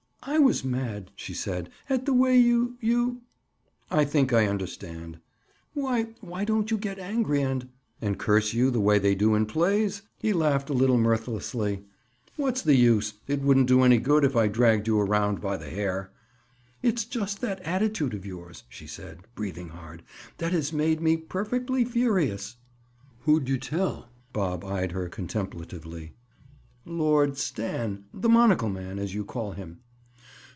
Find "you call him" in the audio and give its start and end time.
29.15-29.79